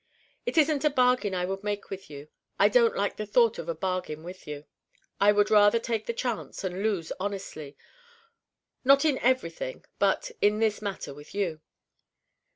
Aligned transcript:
It 0.47 0.57
isn't 0.57 0.83
a 0.83 0.89
bargain 0.89 1.35
I 1.35 1.45
would 1.45 1.63
make 1.63 1.91
with 1.91 2.09
you. 2.09 2.29
I 2.57 2.69
don't 2.69 2.95
like 2.97 3.17
the 3.17 3.25
thought 3.27 3.59
of 3.59 3.69
a 3.69 3.75
bargain 3.75 4.23
with 4.23 4.47
you. 4.47 4.65
I 5.19 5.31
would 5.31 5.51
rather 5.51 5.77
take 5.77 6.07
the 6.07 6.11
chance 6.13 6.63
and 6.63 6.81
lose 6.81 7.11
honestly: 7.19 7.77
not 8.83 9.05
in 9.05 9.19
everything 9.19 9.85
but 9.99 10.31
in 10.41 10.57
this 10.57 10.81
matter 10.81 11.13
with 11.13 11.35
you. 11.35 11.61